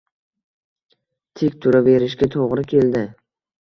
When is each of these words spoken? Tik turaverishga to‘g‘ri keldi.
Tik 1.43 1.61
turaverishga 1.69 2.35
to‘g‘ri 2.39 2.69
keldi. 2.77 3.09